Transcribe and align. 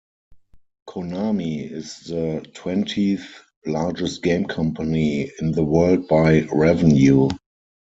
Konami 0.89 1.71
is 1.71 1.99
the 2.05 2.43
twentieth-largest 2.55 4.23
game 4.23 4.45
company 4.47 5.31
in 5.39 5.51
the 5.51 5.61
world 5.63 6.07
by 6.07 6.41
revenue. 6.51 7.29